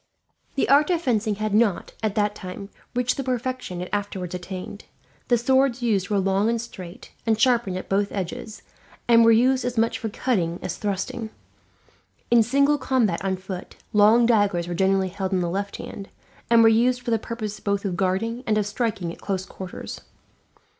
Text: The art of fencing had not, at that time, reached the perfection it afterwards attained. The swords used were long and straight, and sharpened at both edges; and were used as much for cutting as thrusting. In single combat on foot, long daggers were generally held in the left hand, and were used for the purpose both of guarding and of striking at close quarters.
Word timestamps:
The 0.55 0.67
art 0.67 0.89
of 0.89 0.99
fencing 0.99 1.35
had 1.35 1.53
not, 1.53 1.93
at 2.01 2.15
that 2.15 2.33
time, 2.33 2.69
reached 2.95 3.17
the 3.17 3.23
perfection 3.23 3.81
it 3.81 3.89
afterwards 3.93 4.33
attained. 4.33 4.85
The 5.27 5.37
swords 5.37 5.83
used 5.83 6.09
were 6.09 6.17
long 6.17 6.49
and 6.49 6.59
straight, 6.59 7.11
and 7.27 7.39
sharpened 7.39 7.77
at 7.77 7.87
both 7.87 8.11
edges; 8.11 8.63
and 9.07 9.23
were 9.23 9.31
used 9.31 9.63
as 9.63 9.77
much 9.77 9.99
for 9.99 10.09
cutting 10.09 10.57
as 10.63 10.75
thrusting. 10.77 11.29
In 12.31 12.41
single 12.41 12.79
combat 12.79 13.23
on 13.23 13.37
foot, 13.37 13.75
long 13.93 14.25
daggers 14.25 14.67
were 14.67 14.73
generally 14.73 15.09
held 15.09 15.33
in 15.33 15.39
the 15.41 15.47
left 15.51 15.75
hand, 15.77 16.09
and 16.49 16.63
were 16.63 16.67
used 16.67 16.99
for 17.03 17.11
the 17.11 17.19
purpose 17.19 17.59
both 17.59 17.85
of 17.85 17.95
guarding 17.95 18.43
and 18.47 18.57
of 18.57 18.65
striking 18.65 19.11
at 19.13 19.21
close 19.21 19.45
quarters. 19.45 20.01